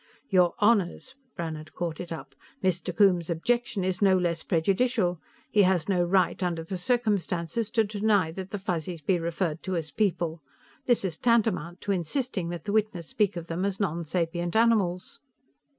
'""Your 0.31 0.55
Honors," 0.57 1.13
Brannhard 1.35 1.75
caught 1.75 1.99
it 1.99 2.11
up, 2.11 2.33
"Mr. 2.63 2.91
Coombes's 2.97 3.29
objection 3.29 3.83
is 3.83 4.01
no 4.01 4.17
less 4.17 4.41
prejudicial. 4.41 5.21
He 5.51 5.61
has 5.61 5.87
no 5.87 6.01
right, 6.03 6.41
under 6.41 6.63
the 6.63 6.79
circumstances, 6.79 7.69
to 7.69 7.83
deny 7.83 8.31
that 8.31 8.49
the 8.49 8.57
Fuzzies 8.57 9.03
be 9.03 9.19
referred 9.19 9.61
to 9.61 9.75
as 9.75 9.91
'people.' 9.91 10.41
This 10.87 11.05
is 11.05 11.19
tantamount 11.19 11.81
to 11.81 11.91
insisting 11.91 12.49
that 12.49 12.63
the 12.63 12.71
witness 12.73 13.09
speak 13.09 13.37
of 13.37 13.45
them 13.45 13.63
as 13.63 13.79
nonsapient 13.79 14.55
animals." 14.55 15.19